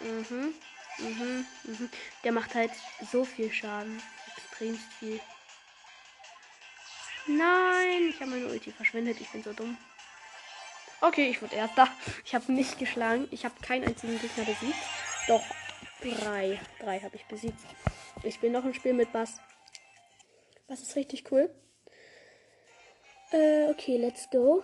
Mhm. 0.00 0.54
Mhm. 0.98 1.46
Mhm. 1.64 1.90
Der 2.22 2.32
macht 2.32 2.54
halt 2.54 2.70
so 3.10 3.24
viel 3.24 3.52
Schaden. 3.52 4.00
Extremst 4.36 4.92
viel. 4.98 5.20
Nein, 7.26 8.08
ich 8.10 8.20
habe 8.20 8.30
meine 8.30 8.46
Ulti 8.46 8.70
verschwendet. 8.72 9.20
Ich 9.20 9.30
bin 9.30 9.42
so 9.42 9.52
dumm. 9.52 9.76
Okay, 11.02 11.30
ich 11.30 11.40
wurde 11.40 11.56
erster. 11.56 11.88
Ich 12.24 12.34
habe 12.34 12.52
nicht 12.52 12.78
geschlagen. 12.78 13.26
Ich 13.30 13.44
habe 13.44 13.54
keinen 13.62 13.86
einzigen 13.86 14.20
Gegner 14.20 14.44
besiegt. 14.44 14.78
Doch, 15.28 15.42
drei. 16.02 16.60
Drei 16.78 17.00
habe 17.00 17.16
ich 17.16 17.24
besiegt. 17.24 17.58
Ich 18.22 18.38
bin 18.40 18.52
noch 18.52 18.64
im 18.64 18.74
Spiel 18.74 18.92
mit 18.92 19.10
Bass. 19.12 19.40
Bass 20.68 20.82
ist 20.82 20.96
richtig 20.96 21.30
cool. 21.32 21.48
Äh, 23.32 23.70
okay, 23.70 23.96
let's 23.96 24.28
go. 24.30 24.62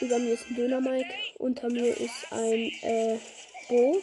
Über 0.00 0.18
mir 0.18 0.34
ist 0.34 0.50
ein 0.50 0.56
Döner 0.56 0.80
Mike. 0.80 1.14
Unter 1.38 1.70
mir 1.70 1.96
ist 1.96 2.30
ein 2.30 2.70
äh, 2.82 3.18
Bo. 3.68 4.02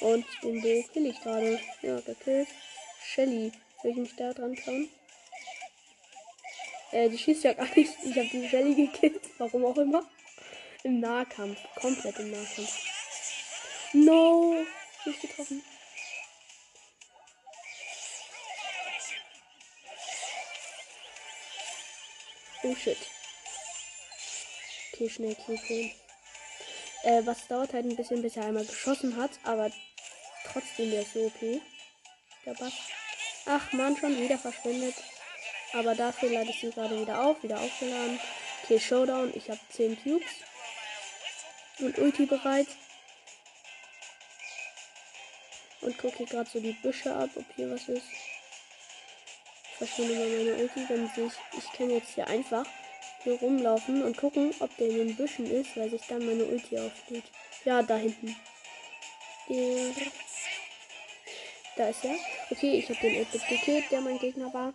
Und 0.00 0.26
den 0.42 0.62
Bo 0.62 0.84
kill 0.92 1.06
ich 1.06 1.20
gerade. 1.20 1.58
Ja, 1.80 1.98
gekillt. 2.00 2.48
Shelly. 3.04 3.52
Soll 3.82 3.90
ich 3.90 3.96
mich 3.96 4.16
da 4.16 4.32
dran 4.32 4.54
trauen? 4.54 4.88
Äh, 6.92 7.08
die 7.08 7.18
schießt 7.18 7.44
ja 7.44 7.54
gar 7.54 7.68
nicht. 7.74 7.92
Ich 8.04 8.16
habe 8.16 8.28
die 8.28 8.48
Shelly 8.48 8.74
gekillt. 8.74 9.22
Warum 9.38 9.64
auch 9.64 9.78
immer. 9.78 10.04
Im 10.84 11.00
Nahkampf. 11.00 11.58
Komplett 11.74 12.18
im 12.18 12.30
Nahkampf. 12.30 12.78
No. 13.94 14.54
Nicht 15.04 15.20
getroffen. 15.20 15.62
Oh 22.64 22.74
shit. 22.76 22.98
Okay, 24.92 25.08
schnell 25.08 25.34
Q 25.34 25.58
Äh, 27.02 27.26
was 27.26 27.48
dauert 27.48 27.72
halt 27.72 27.86
ein 27.86 27.96
bisschen, 27.96 28.22
bis 28.22 28.36
er 28.36 28.44
einmal 28.44 28.64
geschossen 28.64 29.16
hat, 29.16 29.30
aber 29.42 29.72
trotzdem 30.46 30.90
der 30.90 31.02
ist 31.02 31.14
so 31.14 31.24
OP. 31.24 31.40
Der 32.44 32.54
Bass. 32.54 32.72
Ach 33.46 33.72
man, 33.72 33.96
schon 33.96 34.16
wieder 34.20 34.38
verschwindet. 34.38 34.94
Aber 35.74 35.94
dafür 35.94 36.30
lade 36.30 36.50
ich 36.50 36.60
sie 36.60 36.70
gerade 36.70 37.00
wieder 37.00 37.24
auf, 37.24 37.42
wieder 37.42 37.60
aufgeladen. 37.60 38.20
Okay, 38.64 38.78
Showdown. 38.78 39.32
Ich 39.34 39.48
habe 39.48 39.60
10 39.70 40.02
Cubes. 40.02 40.30
Und 41.78 41.98
Ulti 41.98 42.26
bereit. 42.26 42.68
Und 45.80 45.98
gucke 45.98 46.18
hier 46.18 46.26
gerade 46.26 46.48
so 46.48 46.60
die 46.60 46.74
Büsche 46.74 47.14
ab, 47.14 47.30
ob 47.34 47.44
hier 47.56 47.70
was 47.70 47.88
ist. 47.88 48.06
Ich 49.72 49.78
verschwinde 49.78 50.14
mal 50.14 50.28
meine 50.28 50.54
Ulti, 50.62 50.86
dann 50.86 51.10
sehe 51.14 51.26
ich, 51.26 51.58
ich 51.58 51.72
kann 51.76 51.90
jetzt 51.90 52.14
hier 52.14 52.28
einfach 52.28 52.64
hier 53.24 53.34
rumlaufen 53.40 54.02
und 54.04 54.16
gucken, 54.16 54.54
ob 54.60 54.76
der 54.76 54.88
in 54.88 55.08
den 55.08 55.16
Büschen 55.16 55.50
ist, 55.50 55.76
weil 55.76 55.90
sich 55.90 56.02
dann 56.08 56.24
meine 56.24 56.44
Ulti 56.44 56.78
aufsteht. 56.78 57.24
Ja, 57.64 57.82
da 57.82 57.96
hinten. 57.96 58.36
Da 61.76 61.88
ist 61.88 62.04
er. 62.04 62.16
Okay, 62.50 62.78
ich 62.78 62.88
habe 62.88 63.00
den 63.00 63.26
8 63.26 63.48
gekillt, 63.48 63.90
der 63.90 64.00
mein 64.02 64.18
Gegner 64.18 64.52
war. 64.54 64.74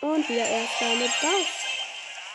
Und 0.00 0.28
wieder 0.28 0.48
erster 0.48 0.94
mit 0.94 1.10
Bass. 1.20 1.70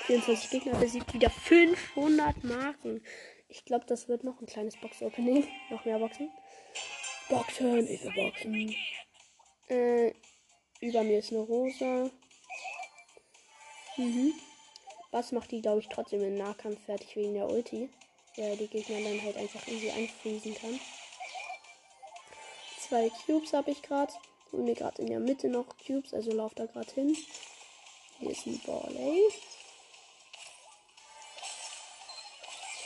24 0.05 0.49
Gegner 0.51 0.77
besiegt, 0.77 1.13
wieder 1.13 1.31
500 1.31 2.43
Marken. 2.43 3.03
Ich 3.47 3.65
glaube, 3.65 3.85
das 3.87 4.07
wird 4.07 4.23
noch 4.23 4.39
ein 4.39 4.45
kleines 4.45 4.77
Box-Opening. 4.77 5.47
Noch 5.71 5.83
mehr 5.83 5.97
Boxen. 5.97 6.29
Boxen, 7.27 7.87
ich 7.87 8.03
will 8.03 8.13
Boxen. 8.13 8.75
Äh, 9.67 10.13
über 10.79 11.03
mir 11.03 11.19
ist 11.19 11.31
eine 11.31 11.41
Rosa. 11.41 12.11
Mhm. 13.97 14.33
Was 15.11 15.31
macht 15.31 15.51
die, 15.51 15.61
glaube 15.61 15.79
ich, 15.79 15.89
trotzdem 15.89 16.21
im 16.21 16.35
Nahkampf 16.35 16.83
fertig 16.85 17.15
wegen 17.15 17.33
der 17.33 17.49
Ulti? 17.49 17.89
Ja, 18.35 18.55
die 18.55 18.67
Gegner 18.67 19.01
dann 19.01 19.23
halt 19.23 19.37
einfach 19.37 19.65
irgendwie 19.65 19.89
einfriesen 19.89 20.53
kann. 20.53 20.79
Zwei 22.79 23.09
Cubes 23.25 23.53
habe 23.53 23.71
ich 23.71 23.81
gerade. 23.81 24.13
Und 24.51 24.65
mir 24.65 24.75
gerade 24.75 25.01
in 25.01 25.07
der 25.07 25.19
Mitte 25.19 25.49
noch 25.49 25.65
Cubes, 25.85 26.13
also 26.13 26.31
lauft 26.31 26.59
da 26.59 26.65
gerade 26.65 26.91
hin. 26.93 27.17
Hier 28.19 28.31
ist 28.31 28.45
ein 28.45 28.59
Barley. 28.65 29.21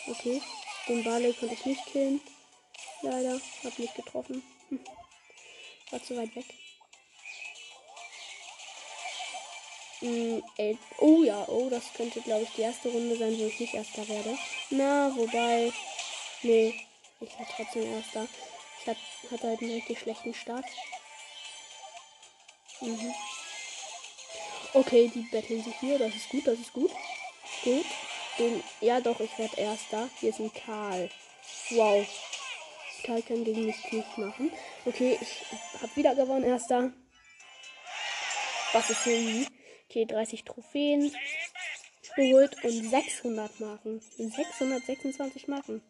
Okay, 0.08 0.42
den 0.88 1.04
Barley 1.04 1.34
konnte 1.34 1.54
ich 1.54 1.66
nicht 1.66 1.86
killen. 1.86 2.20
Leider, 3.02 3.40
hab 3.64 3.80
nicht 3.80 3.96
getroffen. 3.96 4.44
Hm. 4.70 4.80
War 5.92 6.04
zu 6.04 6.18
weit 6.18 6.36
weg. 6.36 6.46
Mm, 10.02 10.40
oh 11.00 11.24
ja, 11.24 11.46
oh, 11.48 11.70
das 11.70 11.94
könnte, 11.94 12.22
glaube 12.22 12.44
ich, 12.44 12.50
die 12.52 12.62
erste 12.62 12.90
Runde 12.90 13.18
sein, 13.18 13.38
wo 13.38 13.46
ich 13.46 13.60
nicht 13.60 13.74
erster 13.74 14.08
werde. 14.08 14.38
Na, 14.70 15.16
wobei. 15.16 15.74
Nee, 16.42 16.74
ich 17.20 17.38
werde 17.38 17.52
trotzdem 17.56 17.94
erster. 17.94 18.28
Ich 18.80 18.88
hat, 18.88 18.98
hatte 19.30 19.48
halt 19.48 19.62
einen 19.62 19.74
richtig 19.74 20.00
schlechten 20.00 20.34
Start. 20.34 20.66
Mhm. 22.82 23.14
Okay, 24.74 25.12
die 25.14 25.22
betteln 25.32 25.64
sich 25.64 25.76
hier. 25.80 25.98
Das 25.98 26.16
ist 26.16 26.30
gut, 26.30 26.46
das 26.46 26.60
ist 26.60 26.74
gut. 26.74 26.92
Gut. 27.64 27.86
Den, 28.38 28.64
ja, 28.82 29.02
doch, 29.02 29.20
ich 29.20 29.38
werde 29.38 29.58
erster. 29.58 30.10
Hier 30.20 30.30
ist 30.30 30.40
ein 30.40 30.54
Karl. 30.54 31.10
Wow. 31.72 32.08
Karl 33.04 33.22
kann 33.22 33.44
gegen 33.44 33.66
mich 33.66 33.92
nicht 33.92 34.18
machen. 34.18 34.52
Okay, 34.86 35.18
ich 35.20 35.82
habe 35.82 35.96
wieder 35.96 36.16
gewonnen, 36.16 36.46
erster. 36.46 36.92
Was 38.74 38.90
ist 38.90 39.04
hier? 39.04 39.48
Okay, 39.90 40.06
30 40.06 40.44
Trophäen 40.44 41.12
geholt 42.16 42.56
und 42.64 42.90
600 42.90 43.60
Marken. 43.60 44.02
626 44.18 45.48
Marken. 45.48 45.82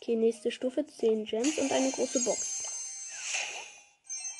Okay, 0.00 0.16
nächste 0.16 0.50
Stufe 0.50 0.84
10 0.86 1.24
Gems 1.24 1.58
und 1.58 1.70
eine 1.70 1.90
große 1.90 2.24
Box. 2.24 2.53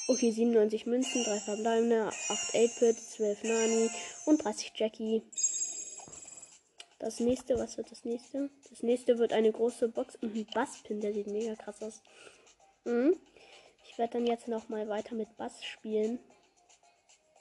Okay, 0.07 0.33
97 0.33 0.85
Münzen, 0.85 1.25
3 1.25 1.41
verbleibende, 1.41 2.09
8 2.29 2.55
8-Bit, 2.55 2.99
12 2.99 3.43
Nani 3.45 3.91
und 4.27 4.45
30 4.45 4.73
Jackie. 4.75 5.23
Das 6.99 7.21
nächste, 7.21 7.59
was 7.59 7.79
wird 7.79 7.91
das 7.91 8.05
nächste? 8.05 8.51
Das 8.69 8.83
nächste 8.83 9.19
wird 9.19 9.33
eine 9.33 9.51
große 9.51 9.89
Box 9.89 10.17
und 10.17 10.37
ein 10.37 10.47
Basspin, 10.53 11.01
der 11.01 11.15
sieht 11.15 11.29
mega 11.29 11.55
krass 11.55 11.83
aus. 11.83 12.03
Mhm. 12.85 13.17
Ich 13.87 13.97
werde 13.97 14.13
dann 14.13 14.27
jetzt 14.27 14.47
noch 14.47 14.69
mal 14.69 14.87
weiter 14.91 15.15
mit 15.15 15.35
Bass 15.39 15.65
spielen. 15.65 16.19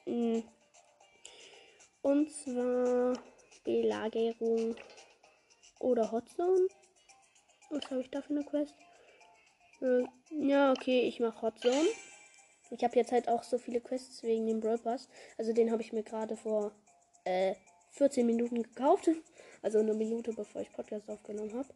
Mhm. 0.05 0.43
Und 2.01 2.31
zwar 2.31 3.13
Belagerung 3.65 4.77
oder 5.79 6.13
Hotzone. 6.13 6.69
Was 7.69 7.91
habe 7.91 7.99
ich 7.99 8.09
da 8.09 8.21
für 8.21 8.33
eine 8.33 8.45
Quest? 8.45 8.73
Äh, 9.81 10.05
ja, 10.29 10.71
okay, 10.71 11.01
ich 11.01 11.19
mache 11.19 11.41
Hotzone. 11.41 11.89
Ich 12.69 12.83
habe 12.83 12.95
jetzt 12.95 13.11
halt 13.11 13.27
auch 13.27 13.43
so 13.43 13.57
viele 13.57 13.81
Quests 13.81 14.23
wegen 14.23 14.47
dem 14.47 14.59
Brawl 14.59 14.77
Pass. 14.77 15.07
Also 15.37 15.53
den 15.53 15.71
habe 15.71 15.81
ich 15.81 15.93
mir 15.93 16.03
gerade 16.03 16.35
vor 16.35 16.71
äh, 17.25 17.55
14 17.91 18.25
Minuten 18.25 18.63
gekauft. 18.63 19.09
Also 19.61 19.79
eine 19.79 19.93
Minute 19.93 20.33
bevor 20.33 20.61
ich 20.61 20.73
Podcast 20.73 21.09
aufgenommen 21.09 21.53
habe. 21.53 21.69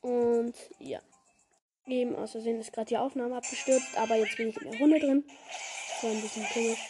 Und 0.00 0.56
ja. 0.80 1.00
Eben 1.86 2.16
aus 2.16 2.32
Versehen 2.32 2.58
ist 2.58 2.72
gerade 2.72 2.88
die 2.88 2.96
Aufnahme 2.96 3.36
abgestürzt, 3.36 3.96
aber 3.96 4.16
jetzt 4.16 4.36
bin 4.36 4.48
ich 4.48 4.56
in 4.56 4.72
der 4.72 4.80
Runde 4.80 4.98
drin. 4.98 5.24
Das 5.88 6.02
war 6.02 6.10
ein 6.10 6.20
bisschen 6.20 6.44
komisch. 6.52 6.80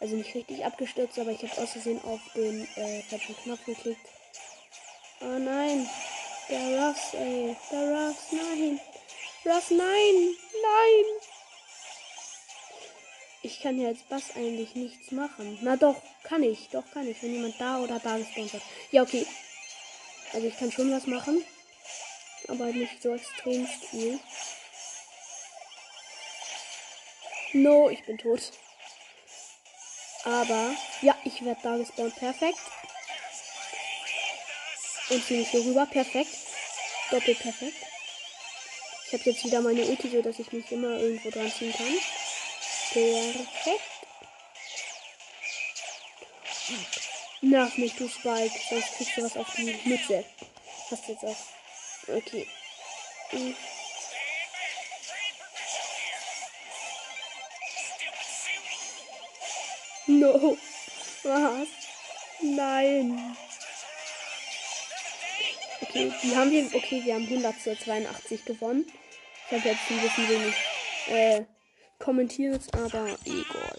Also 0.00 0.16
nicht 0.16 0.34
richtig 0.34 0.64
abgestürzt, 0.64 1.18
aber 1.18 1.32
ich 1.32 1.42
habe 1.42 1.60
aus 1.60 1.72
Versehen 1.72 2.02
auf 2.02 2.20
den 2.34 2.66
äh, 2.76 3.02
falschen 3.02 3.36
Knopf 3.36 3.62
geklickt. 3.66 4.00
Oh 5.20 5.38
nein. 5.38 5.86
Der 6.48 6.88
Russ, 6.88 7.12
ey. 7.12 7.54
Der 7.70 7.80
Russ, 7.80 8.32
nein. 8.32 8.80
Russ, 9.44 9.70
nein. 9.70 10.34
Nein. 10.62 11.29
Ich 13.42 13.60
kann 13.60 13.80
ja 13.80 13.88
als 13.88 14.02
Bass 14.02 14.36
eigentlich 14.36 14.74
nichts 14.74 15.12
machen. 15.12 15.58
Na 15.62 15.76
doch, 15.76 15.96
kann 16.24 16.42
ich. 16.42 16.68
Doch, 16.70 16.84
kann 16.92 17.08
ich. 17.08 17.22
Wenn 17.22 17.32
jemand 17.32 17.58
da 17.58 17.78
oder 17.78 17.98
da 17.98 18.18
gespawnt 18.18 18.52
hat. 18.52 18.62
Ja, 18.90 19.02
okay. 19.02 19.26
Also 20.32 20.46
ich 20.46 20.58
kann 20.58 20.70
schon 20.70 20.92
was 20.92 21.06
machen. 21.06 21.42
Aber 22.48 22.66
nicht 22.66 23.02
so 23.02 23.14
extrem 23.14 23.66
viel. 23.66 24.20
No, 27.52 27.88
ich 27.88 28.04
bin 28.04 28.18
tot. 28.18 28.52
Aber, 30.24 30.74
ja, 31.00 31.16
ich 31.24 31.42
werde 31.42 31.60
da 31.62 31.78
gespawnt. 31.78 32.14
Perfekt. 32.16 32.58
Und 35.08 35.24
ziehe 35.24 35.40
mich 35.40 35.48
hier 35.48 35.64
rüber. 35.64 35.86
Perfekt. 35.86 36.30
Doppelt 37.10 37.38
perfekt. 37.38 37.76
Ich 39.06 39.14
habe 39.14 39.30
jetzt 39.30 39.44
wieder 39.44 39.60
meine 39.62 39.84
Ulti, 39.86 40.10
so 40.10 40.20
dass 40.22 40.38
ich 40.38 40.52
mich 40.52 40.70
immer 40.70 40.98
irgendwo 40.98 41.30
dran 41.30 41.50
ziehen 41.50 41.72
kann. 41.72 41.98
Perfekt. 42.92 43.80
Nerv 47.42 47.76
mich, 47.78 47.94
du 47.94 48.08
Spike. 48.08 48.58
Sonst 48.68 48.96
kriegst 48.96 49.16
du 49.16 49.22
was 49.22 49.36
auf 49.36 49.46
die 49.56 49.80
Mütze. 49.84 50.24
Hast 50.90 51.08
jetzt 51.08 51.24
auch. 51.24 51.36
Okay. 52.08 52.46
Hm. 53.30 53.56
No. 60.06 60.56
Was? 61.22 61.68
Nein. 62.42 63.36
Okay, 65.82 66.12
die 66.22 66.36
haben 66.36 66.50
wir. 66.50 66.66
Okay, 66.74 67.04
wir 67.04 67.14
haben 67.14 67.26
100 67.26 67.60
zu 67.60 67.78
82 67.78 68.44
gewonnen. 68.44 68.90
Ich 69.46 69.56
habe 69.56 69.68
jetzt 69.68 69.90
ein 69.90 70.00
bisschen 70.00 70.28
wenig 70.28 70.54
äh, 71.08 71.44
kommentiert, 72.00 72.62
aber 72.74 73.16
egal. 73.24 73.76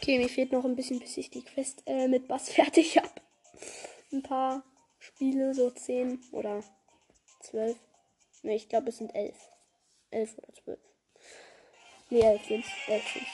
Okay, 0.00 0.18
mir 0.18 0.28
fehlt 0.28 0.50
noch 0.50 0.64
ein 0.64 0.74
bisschen, 0.74 0.98
bis 0.98 1.16
ich 1.16 1.30
die 1.30 1.44
Quest 1.44 1.82
äh, 1.86 2.08
mit 2.08 2.26
Bass 2.26 2.48
fertig 2.52 2.96
habe. 2.96 3.10
Ein 4.12 4.22
paar 4.22 4.64
Spiele, 4.98 5.54
so 5.54 5.70
10 5.70 6.22
oder 6.32 6.62
12. 7.42 7.76
Ne, 8.42 8.56
ich 8.56 8.68
glaube, 8.68 8.88
es 8.88 8.98
sind 8.98 9.14
11. 9.14 9.36
11 10.10 10.38
oder 10.38 10.54
12. 10.64 10.78
Ne, 12.10 12.22
11 12.22 12.46
sind 12.46 12.64
11 12.88 13.12
sind's. 13.12 13.28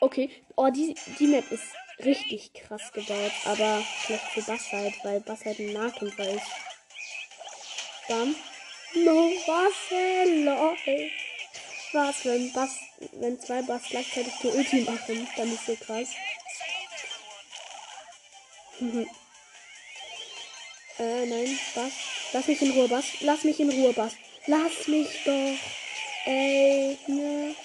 Okay. 0.00 0.30
Oh, 0.56 0.68
die, 0.70 0.94
die 1.18 1.26
Map 1.26 1.50
ist 1.52 1.74
richtig 2.04 2.54
krass 2.54 2.90
gebaut, 2.92 3.32
aber 3.44 3.82
schlecht 4.04 4.24
für 4.32 4.42
Bass 4.42 4.72
halt, 4.72 4.94
weil 5.04 5.20
Bass 5.20 5.44
halt 5.44 5.58
ein 5.58 5.72
Nahkämpfer 5.72 6.28
ist. 6.28 6.46
Bam. 8.08 8.34
No, 8.94 9.30
was, 9.46 9.90
lol. 10.44 11.10
Was, 11.92 12.24
wenn 12.24 12.52
Bass, 12.52 12.70
wenn 13.12 13.40
zwei 13.40 13.62
Bass 13.62 13.82
gleichzeitig 13.90 14.32
die 14.42 14.48
Ulti 14.48 14.82
machen, 14.82 15.26
dann 15.36 15.52
ist 15.52 15.66
so 15.66 15.74
krass. 15.74 16.08
äh, 20.98 21.26
nein, 21.26 21.58
Bass. 21.74 21.92
Lass 22.32 22.46
mich 22.46 22.62
in 22.62 22.70
Ruhe, 22.70 22.86
Bass. 22.88 23.06
Lass 23.20 23.42
mich 23.42 23.58
in 23.58 23.70
Ruhe, 23.70 23.92
Bass. 23.92 24.12
Lass 24.46 24.86
mich 24.86 25.08
doch. 25.24 25.56
Ey, 26.26 26.96
ne. 27.08 27.56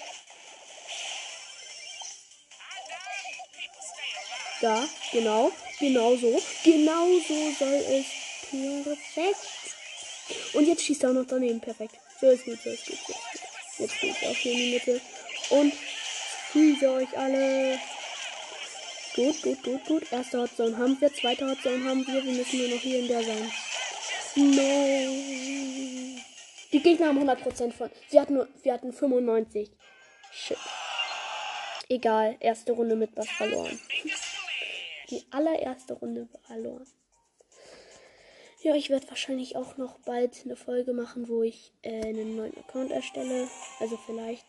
Da, 4.60 4.88
genau, 5.12 5.52
genau 5.78 6.16
so. 6.16 6.42
Genau 6.64 7.06
so 7.28 7.52
soll 7.58 7.74
es. 7.74 8.06
Perfekt. 8.50 9.36
Und 10.54 10.66
jetzt 10.66 10.82
schießt 10.82 11.04
er 11.04 11.10
auch 11.10 11.14
noch 11.14 11.26
daneben. 11.26 11.60
Perfekt. 11.60 11.94
So 12.20 12.30
ist 12.30 12.44
gut, 12.44 12.58
so 12.62 12.70
ist 12.70 12.86
gut. 12.86 12.98
So 13.06 13.12
ist 13.12 13.32
gut. 13.32 13.35
Jetzt 13.78 14.00
gehe 14.00 14.10
ich 14.10 14.26
auch 14.26 14.34
hier 14.34 14.52
in 14.52 14.58
die 14.58 14.74
Mitte. 14.74 15.00
Und 15.50 15.74
freeze 16.50 16.90
euch 16.90 17.16
alle. 17.16 17.78
Gut, 19.14 19.42
gut, 19.42 19.62
gut, 19.62 19.84
gut. 19.86 20.12
Erste 20.12 20.40
Hotzone 20.40 20.76
haben 20.76 21.00
wir. 21.00 21.12
Zweite 21.12 21.48
Hotzone 21.48 21.84
haben 21.88 22.06
wir. 22.06 22.24
Wir 22.24 22.32
müssen 22.32 22.58
nur 22.58 22.68
noch 22.68 22.80
hier 22.80 23.00
in 23.00 23.08
der 23.08 23.22
sein. 23.22 23.52
No. 24.36 25.16
Die 26.72 26.82
Gegner 26.82 27.06
haben 27.08 27.18
100% 27.18 27.72
von. 27.72 27.90
Sie 28.08 28.20
hatten 28.20 28.34
nur, 28.34 28.48
wir 28.62 28.72
hatten 28.72 28.92
95. 28.92 29.70
Shit. 30.32 30.58
Egal. 31.88 32.36
Erste 32.40 32.72
Runde 32.72 32.96
mit 32.96 33.16
was 33.16 33.28
verloren. 33.28 33.78
Die 35.10 35.24
allererste 35.30 35.94
Runde 35.94 36.28
verloren. 36.46 36.86
Ja, 38.66 38.74
ich 38.74 38.90
werde 38.90 39.08
wahrscheinlich 39.10 39.54
auch 39.54 39.76
noch 39.76 39.96
bald 40.00 40.40
eine 40.44 40.56
Folge 40.56 40.92
machen, 40.92 41.28
wo 41.28 41.44
ich 41.44 41.70
äh, 41.82 42.02
einen 42.02 42.34
neuen 42.34 42.58
Account 42.58 42.90
erstelle. 42.90 43.48
Also 43.78 43.96
vielleicht. 43.96 44.44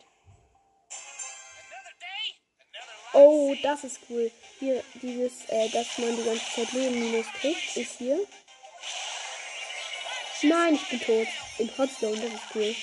Oh, 3.12 3.54
das 3.62 3.84
ist 3.84 4.00
cool. 4.10 4.28
Hier, 4.58 4.82
dieses, 5.00 5.48
äh, 5.50 5.68
dass 5.68 5.98
man 5.98 6.16
die 6.16 6.24
ganze 6.24 6.44
Zeit 6.52 6.72
Leben 6.72 6.98
minus 6.98 7.26
kriegt, 7.34 7.76
ist 7.76 7.98
hier. 7.98 8.18
Nein, 10.42 10.74
ich 10.74 10.88
bin 10.88 11.00
tot. 11.00 11.28
In 11.58 11.78
Hotzone, 11.78 12.16
das 12.16 12.32
ist 12.32 12.54
cool. 12.56 12.74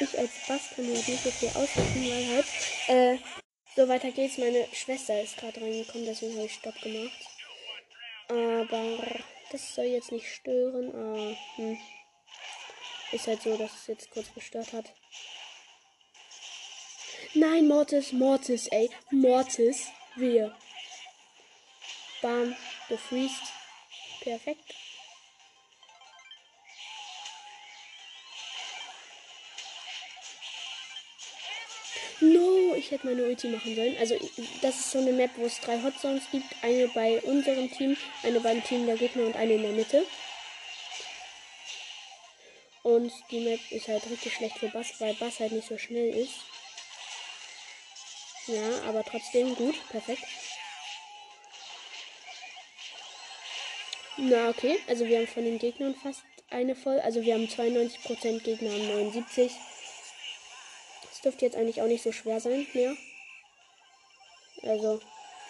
Ich 0.00 0.18
als 0.18 0.30
Bass 0.48 0.62
kann 0.74 0.84
ja 0.84 0.98
nicht 0.98 1.22
so 1.22 1.30
viel 1.30 1.48
ausrichten, 1.50 2.10
weil 2.10 2.34
halt, 2.34 2.46
äh, 2.88 3.45
so, 3.76 3.88
weiter 3.88 4.10
geht's. 4.10 4.38
Meine 4.38 4.66
Schwester 4.72 5.20
ist 5.22 5.36
gerade 5.36 5.60
reingekommen, 5.60 6.06
deswegen 6.06 6.34
habe 6.34 6.46
ich 6.46 6.54
Stopp 6.54 6.80
gemacht. 6.80 7.12
Aber 8.28 8.96
das 9.52 9.74
soll 9.74 9.84
jetzt 9.84 10.12
nicht 10.12 10.26
stören. 10.26 10.94
Ah, 10.94 11.36
hm. 11.56 11.78
Ist 13.12 13.26
halt 13.26 13.42
so, 13.42 13.56
dass 13.56 13.72
es 13.72 13.86
jetzt 13.86 14.10
kurz 14.10 14.32
gestört 14.34 14.72
hat. 14.72 14.92
Nein, 17.34 17.68
Mortis, 17.68 18.12
Mortis, 18.12 18.66
ey. 18.68 18.90
Mortis, 19.10 19.88
wir. 20.16 20.56
Bam, 22.22 22.56
gefriest. 22.88 23.52
Perfekt. 24.20 24.74
No, 32.20 32.55
ich 32.76 32.90
hätte 32.90 33.06
meine 33.06 33.24
Ulti 33.24 33.48
machen 33.48 33.74
sollen. 33.74 33.96
Also, 33.98 34.16
das 34.62 34.76
ist 34.76 34.90
so 34.90 34.98
eine 34.98 35.12
Map, 35.12 35.30
wo 35.36 35.46
es 35.46 35.60
drei 35.60 35.82
Hotzones 35.82 36.24
gibt. 36.30 36.46
Eine 36.62 36.88
bei 36.88 37.20
unserem 37.22 37.70
Team, 37.70 37.96
eine 38.22 38.40
beim 38.40 38.62
Team 38.64 38.86
der 38.86 38.96
Gegner 38.96 39.24
und 39.26 39.36
eine 39.36 39.54
in 39.54 39.62
der 39.62 39.72
Mitte. 39.72 40.06
Und 42.82 43.12
die 43.30 43.40
Map 43.40 43.60
ist 43.70 43.88
halt 43.88 44.08
richtig 44.08 44.34
schlecht 44.34 44.58
für 44.58 44.68
Bass, 44.68 44.94
weil 45.00 45.14
Bass 45.14 45.40
halt 45.40 45.52
nicht 45.52 45.66
so 45.66 45.76
schnell 45.76 46.14
ist. 46.14 46.34
Ja, 48.46 48.82
aber 48.88 49.02
trotzdem 49.02 49.56
gut. 49.56 49.74
Perfekt. 49.88 50.22
Na, 54.18 54.48
okay. 54.50 54.78
Also 54.86 55.04
wir 55.04 55.18
haben 55.18 55.26
von 55.26 55.44
den 55.44 55.58
Gegnern 55.58 55.94
fast 55.94 56.22
eine 56.48 56.76
voll. 56.76 57.00
Also 57.00 57.22
wir 57.22 57.34
haben 57.34 57.46
92%, 57.46 58.40
Gegner 58.40 58.70
haben 58.70 59.12
79% 59.12 59.50
dürfte 61.26 61.44
jetzt 61.44 61.56
eigentlich 61.56 61.82
auch 61.82 61.88
nicht 61.88 62.04
so 62.04 62.12
schwer 62.12 62.38
sein 62.38 62.66
mehr. 62.72 62.96
Also, 64.62 65.00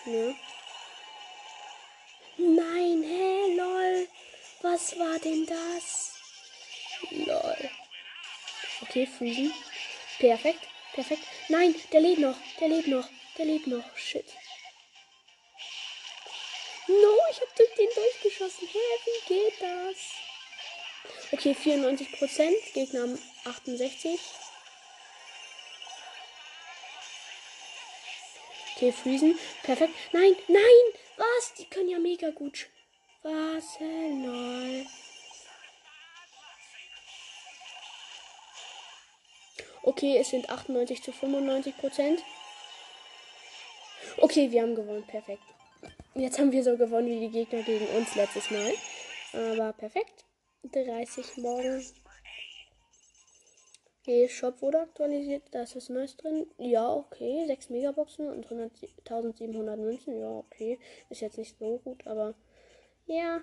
ne? 0.07 0.35
Nein, 2.39 3.03
hä, 3.03 3.57
lol. 3.57 4.09
Was 4.63 4.99
war 4.99 5.19
denn 5.19 5.45
das? 5.45 6.15
Lol. 7.11 7.71
Okay, 8.83 9.07
Friesen. 9.07 9.53
Perfekt, 10.19 10.67
perfekt. 10.95 11.23
Nein, 11.49 11.75
der 11.93 12.01
lebt 12.01 12.21
noch, 12.21 12.37
der 12.59 12.69
lebt 12.69 12.89
noch, 12.89 13.09
der 13.37 13.45
lebt 13.45 13.67
noch. 13.67 13.85
Shit. 13.97 14.27
No, 16.89 17.15
ich 17.31 17.41
hab 17.41 17.55
durch 17.55 17.75
den 17.75 17.89
durchgeschossen. 17.95 18.67
Hä, 18.67 18.79
wie 19.05 19.35
geht 19.35 19.61
das? 19.61 19.99
Okay, 21.33 21.53
94%, 21.53 22.73
Gegner 22.73 23.03
haben 23.03 23.19
68. 23.45 24.19
Okay, 28.77 28.93
Friesen. 28.93 29.39
Perfekt. 29.63 29.95
Nein, 30.13 30.37
nein! 30.49 30.63
Was? 31.17 31.55
Die 31.55 31.65
können 31.65 31.89
ja 31.89 31.99
mega 31.99 32.29
gut. 32.29 32.69
Was? 33.23 33.81
Lol. 33.81 34.85
Okay, 39.83 40.19
es 40.19 40.29
sind 40.29 40.51
98 40.51 41.03
zu 41.03 41.11
95 41.13 41.79
Prozent. 41.79 42.23
Okay, 44.19 44.51
wir 44.51 44.61
haben 44.61 44.75
gewonnen. 44.75 45.07
Perfekt. 45.07 45.43
Jetzt 46.15 46.39
haben 46.39 46.53
wir 46.53 46.63
so 46.63 46.77
gewonnen 46.77 47.09
wie 47.09 47.21
die 47.21 47.31
Gegner 47.31 47.63
gegen 47.63 47.87
uns 47.97 48.15
letztes 48.15 48.51
Mal. 48.51 48.75
Aber 49.33 49.73
perfekt. 49.73 50.25
30 50.65 51.39
morgen. 51.39 51.83
Okay, 54.07 54.29
Shop 54.29 54.63
wurde 54.63 54.83
aktualisiert. 54.83 55.43
Da 55.51 55.63
ist 55.63 55.75
was 55.75 55.89
Neues 55.89 56.17
drin. 56.17 56.47
Ja, 56.59 56.93
okay. 56.95 57.45
6 57.45 57.71
Megaboxen 57.71 58.29
und 58.29 58.49
1700 58.49 59.81
Münzen. 59.81 60.21
Ja, 60.21 60.31
okay. 60.31 60.79
Ist 61.11 61.23
jetzt 61.23 61.39
nicht 61.39 61.59
so 61.59 61.79
gut, 61.79 62.07
aber 62.07 62.35
ja. 63.07 63.43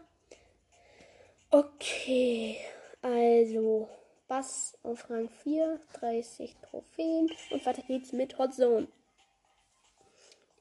Okay. 1.50 2.60
Also, 3.02 3.90
Bass 4.30 4.78
auf 4.84 5.10
Rang 5.10 5.28
4, 5.28 5.82
30 6.00 6.56
Trophäen. 6.62 7.30
Und 7.52 7.66
weiter 7.66 7.82
geht's 7.82 8.14
mit 8.14 8.38
Hot 8.38 8.54
Zone. 8.54 8.88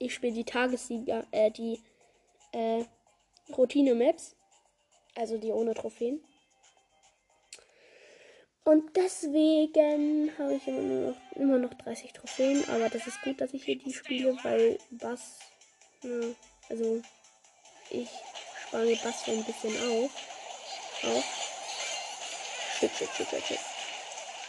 Ich 0.01 0.15
spiele 0.15 0.35
die 0.35 0.43
Tagessieger, 0.43 1.29
äh, 1.31 1.53
die 1.53 1.79
äh, 2.51 2.83
Routine-Maps. 3.57 4.35
Also 5.15 5.39
die 5.39 5.53
ohne 5.53 5.75
Trophäen. 5.75 6.25
Und 8.65 8.97
deswegen 8.97 10.31
habe 10.39 10.55
ich 10.55 10.69
immer 10.69 11.11
noch, 11.11 11.17
immer 11.35 11.59
noch 11.59 11.75
30 11.75 12.13
Trophäen. 12.13 12.69
Aber 12.69 12.89
das 12.89 13.07
ist 13.07 13.21
gut, 13.23 13.41
dass 13.41 13.53
ich 13.55 13.65
hier 13.65 13.77
die 13.77 13.93
spiele, 13.93 14.37
weil 14.45 14.79
Bass. 14.91 15.39
Ja, 16.03 16.21
also, 16.69 17.03
ich 17.91 18.09
spare 18.69 18.97
Bass 19.03 19.25
so 19.27 19.33
ein 19.33 19.45
bisschen 19.45 19.75
auf. 19.91 20.11
Auf. 21.03 21.25
Shit, 22.79 22.91
shit, 22.97 23.09
shit, 23.17 23.29
shit, 23.29 23.45
shit. 23.45 23.59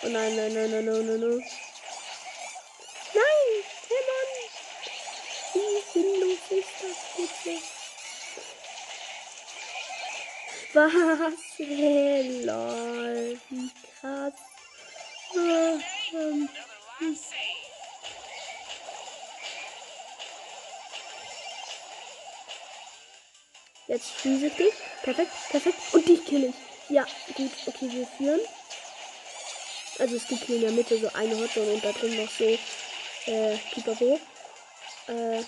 Oh 0.04 0.10
nein, 0.10 0.36
nein, 0.36 0.54
nein, 0.54 0.70
nein, 0.70 0.86
nein, 0.86 1.08
nein, 1.08 1.20
nein. 1.20 1.44
Nein! 3.14 3.64
Hey 3.90 4.02
Mann! 4.10 4.32
Wie 5.54 5.82
sinnlos 5.92 6.40
ist 6.50 6.74
das 6.82 7.44
bitte? 7.44 7.83
Was? 10.74 10.92
Hey, 11.58 12.44
lol. 12.46 13.38
Jetzt 23.88 24.20
schieße 24.20 24.48
ich 24.48 24.54
dich. 24.56 24.74
Perfekt, 25.04 25.32
perfekt. 25.50 25.78
Und 25.92 26.08
dich 26.08 26.26
kill 26.26 26.46
ich. 26.46 26.56
Ja, 26.90 27.06
gut. 27.36 27.52
Okay, 27.68 27.90
wir 27.92 28.08
führen. 28.08 28.42
Also 30.00 30.16
es 30.16 30.28
gibt 30.28 30.46
hier 30.46 30.56
in 30.56 30.62
der 30.64 30.72
Mitte 30.72 30.98
so 30.98 31.08
eine 31.14 31.38
Hotzone 31.38 31.74
und 31.74 31.86
da 31.86 31.92
drin 31.92 32.16
noch 32.18 32.32
so 32.32 32.46
äh, 32.46 33.58
Pipapo. 33.74 34.20
Äh, 35.08 35.44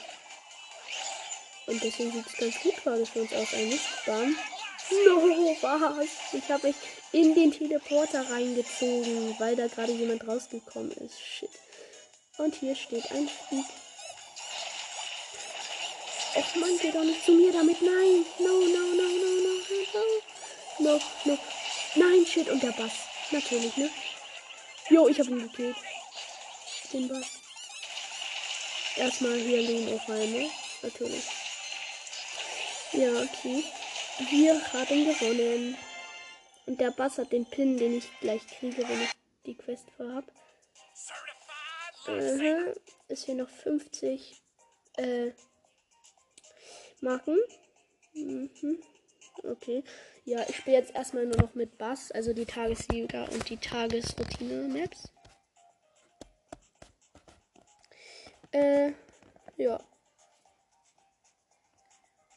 und 1.65 1.83
deswegen 1.83 2.11
sieht 2.11 2.27
es 2.27 2.37
ganz 2.37 2.59
gut 2.61 2.83
gerade 2.83 3.05
für 3.07 3.21
uns 3.21 3.33
aus 3.33 3.53
eigentlich. 3.53 3.81
Bam. 4.05 4.37
No, 4.91 5.55
was? 5.61 6.07
Ich 6.33 6.49
habe 6.49 6.67
mich 6.67 6.75
in 7.11 7.33
den 7.33 7.51
Teleporter 7.51 8.29
reingezogen, 8.29 9.35
weil 9.39 9.55
da 9.55 9.67
gerade 9.67 9.91
jemand 9.91 10.27
rausgekommen 10.27 10.91
ist. 10.91 11.19
Shit. 11.19 11.49
Und 12.37 12.53
hier 12.55 12.75
steht 12.75 13.09
ein 13.11 13.27
Speed. 13.27 13.65
Och 16.35 16.55
man, 16.55 16.77
geh 16.79 16.91
doch 16.91 17.03
nicht 17.03 17.23
zu 17.23 17.31
mir 17.31 17.51
damit. 17.51 17.81
Nein. 17.81 18.25
No, 18.39 18.47
no, 18.47 18.79
no, 18.93 19.07
no, 19.07 19.31
no, 19.43 19.55
no. 19.93 20.97
No, 20.97 21.01
no. 21.23 21.37
Nein, 21.95 22.25
shit. 22.25 22.49
Und 22.49 22.61
der 22.61 22.73
Bass. 22.73 22.91
Natürlich, 23.31 23.75
ne? 23.77 23.89
Jo, 24.89 25.07
ich 25.07 25.19
habe 25.19 25.31
ihn 25.31 25.39
gekillt. 25.39 25.77
Den 26.91 27.07
Bass. 27.07 27.25
Erstmal 28.97 29.37
hier 29.39 29.61
Leben 29.61 29.93
aufhalten, 29.95 30.33
ne? 30.33 30.49
Natürlich. 30.81 31.23
Ja, 32.91 33.09
okay. 33.21 33.63
Wir 34.17 34.53
haben 34.73 35.05
gewonnen. 35.05 35.77
Und 36.65 36.79
der 36.79 36.91
Bass 36.91 37.17
hat 37.17 37.31
den 37.31 37.45
Pin, 37.45 37.77
den 37.77 37.97
ich 37.97 38.09
gleich 38.21 38.45
kriege, 38.47 38.87
wenn 38.87 39.01
ich 39.01 39.11
die 39.45 39.55
Quest 39.55 39.89
vorhab. 39.91 40.23
Aha. 42.07 42.73
Ist 43.07 43.25
hier 43.25 43.35
noch 43.35 43.49
50 43.49 44.41
äh, 44.97 45.31
Marken. 47.01 47.37
Mhm. 48.13 48.81
Okay. 49.43 49.83
Ja, 50.23 50.43
ich 50.47 50.55
spiele 50.55 50.77
jetzt 50.77 50.95
erstmal 50.95 51.25
nur 51.25 51.37
noch 51.37 51.53
mit 51.53 51.77
Bass, 51.77 52.11
also 52.11 52.33
die 52.33 52.45
Tagesliga 52.45 53.25
und 53.25 53.49
die 53.49 53.57
Tagesroutine-Maps. 53.57 55.11
Äh, 58.51 58.93
ja. 59.57 59.83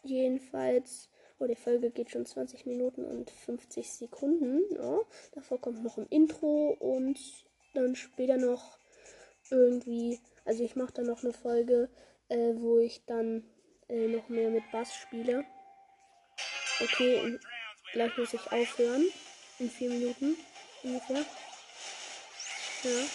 Jedenfalls, 0.03 1.09
oh, 1.39 1.47
die 1.47 1.57
Folge 1.57 1.91
geht 1.91 2.11
schon 2.11 2.27
20 2.27 2.67
Minuten 2.67 3.05
und 3.05 3.31
50 3.31 3.91
Sekunden. 3.91 4.63
Ja. 4.75 5.01
Davor 5.33 5.61
kommt 5.61 5.83
noch 5.83 5.99
ein 5.99 6.07
Intro 6.07 6.77
und 6.79 7.19
dann 7.75 7.95
später 7.95 8.37
noch 8.37 8.79
irgendwie, 9.51 10.21
also 10.45 10.63
ich 10.65 10.77
mache 10.77 10.93
dann 10.93 11.07
noch 11.07 11.23
eine 11.23 11.33
Folge, 11.33 11.89
äh, 12.29 12.55
wo 12.55 12.79
ich 12.79 13.05
dann 13.07 13.45
äh, 13.89 14.09
noch 14.09 14.29
mehr 14.29 14.51
mit 14.51 14.65
Bass 14.73 14.95
spiele. 14.95 15.45
Okay, 16.81 17.39
gleich 17.93 18.17
muss 18.17 18.35
ich 18.35 18.53
aufhören. 18.53 19.05
In 19.59 19.71
vier 19.71 19.91
Minuten 19.91 20.37
ungefähr. 20.85 21.25
Ja. 22.85 23.07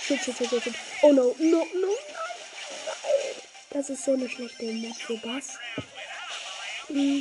Shit, 0.00 0.20
shit, 0.20 0.36
shit, 0.36 0.62
shit. 0.62 0.74
Oh 1.02 1.12
no, 1.12 1.36
no, 1.38 1.58
no, 1.58 1.66
nein. 1.80 2.19
Das 3.72 3.88
ist 3.88 4.04
so 4.04 4.14
eine 4.14 4.28
schlechte 4.28 4.64
für 4.98 5.16
Bass. 5.18 5.58
Mm. 6.88 7.20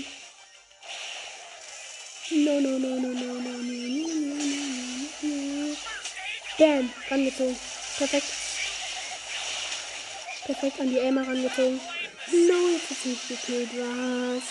No, 2.31 2.59
no, 2.59 2.79
no, 2.79 2.89
no, 2.89 2.97
no, 2.97 3.13
no, 3.13 3.33
no, 3.33 3.61
no, 3.61 3.77
no, 3.87 4.07
no, 5.21 5.67
no. 5.67 5.77
Bam, 6.57 6.91
rangezogen. 7.11 7.55
Perfekt. 7.97 8.25
Perfekt 10.45 10.79
an 10.79 10.89
die 10.89 10.97
Elmer 10.97 11.27
rangezogen. 11.27 11.79
No, 12.31 12.69
jetzt 12.69 12.91
ist 12.91 13.05
nicht 13.05 13.27
gekillt. 13.27 13.69
Was? 13.73 14.43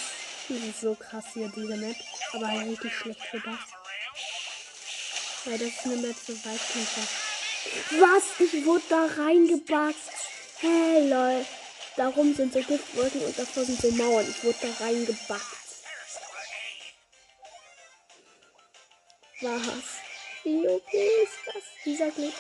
Das 0.48 0.68
ist 0.68 0.80
so 0.80 0.94
krass 0.94 1.24
hier, 1.34 1.50
diese 1.54 1.76
Map. 1.76 1.96
Aber 2.32 2.46
halt 2.46 2.68
richtig 2.68 2.94
schlecht 2.94 3.22
für 3.22 3.40
Bass. 3.40 3.58
Weil 5.46 5.58
das 5.58 5.68
ist 5.68 5.84
eine 5.84 5.96
Map 5.96 6.16
für 6.16 6.34
Weitkämpfer. 6.34 7.08
Was? 7.98 8.22
Ich 8.38 8.64
wurde 8.64 8.84
da 8.88 9.04
reingebackt. 9.04 9.96
Hey, 10.60 11.08
lol. 11.08 11.44
Darum 11.98 12.32
sind 12.32 12.52
so 12.52 12.60
Giftwolken 12.60 13.22
und 13.22 13.36
davor 13.36 13.64
sind 13.64 13.80
so 13.80 13.90
Mauern. 13.90 14.24
Ich 14.30 14.44
wurde 14.44 14.56
da 14.62 14.84
reingebackt. 14.84 15.58
Was? 19.40 19.62
Wie 20.44 20.68
okay 20.68 21.10
ist 21.24 21.32
das? 21.46 21.64
Dieser 21.84 22.10
Glück. 22.12 22.34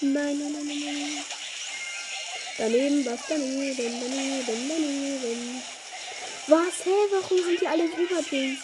Nein, 0.00 0.38
nein, 0.38 0.52
nein, 0.52 0.66
nein, 0.66 0.84
nein. 0.84 1.24
Daneben, 2.56 3.04
was 3.04 3.20
daneben, 3.28 3.76
daneben, 3.76 4.46
daneben. 4.46 5.62
Was? 6.46 6.86
Hä? 6.86 6.90
Warum 7.10 7.44
sind 7.44 7.60
die 7.60 7.68
alle 7.68 7.90
drüber 7.90 8.22
Dings? 8.22 8.60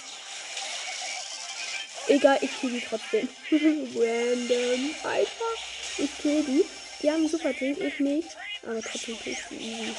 Egal, 2.07 2.39
ich 2.41 2.59
kill 2.59 2.71
die 2.71 2.81
trotzdem. 2.81 3.29
Random. 3.53 4.95
Einfach. 5.05 5.59
Ich 5.99 6.19
kill 6.23 6.43
die. 6.45 6.65
Die 7.03 7.11
haben 7.11 7.29
super 7.29 7.53
Drink, 7.53 7.79
ich 7.79 8.01
nicht. 8.01 8.29
Aber 8.63 8.83
trotzdem 8.83 9.17
die 9.25 9.31
easy. 9.31 9.95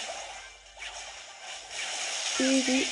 Easy. 2.39 2.87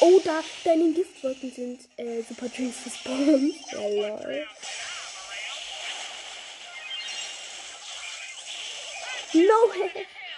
Oh, 0.00 0.20
da, 0.24 0.42
da 0.64 0.72
in 0.72 0.80
den 0.80 0.94
Giftwolken 0.94 1.52
sind 1.52 1.88
äh, 1.96 2.22
Super 2.22 2.48
Drinks 2.48 2.84
gespawnt. 2.84 3.54
Ja, 3.72 3.78
lol. 3.88 4.46
No! 9.34 9.72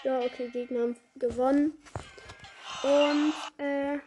ja, 0.04 0.20
okay, 0.20 0.48
Gegner 0.50 0.82
haben 0.82 0.96
gewonnen. 1.16 1.72
Und 2.82 3.32
äh, 3.58 3.98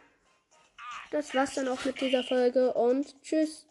das 1.12 1.34
war's 1.34 1.56
dann 1.56 1.68
auch 1.68 1.84
mit 1.84 2.00
dieser 2.00 2.24
Folge 2.24 2.74
und 2.74 3.22
tschüss. 3.24 3.67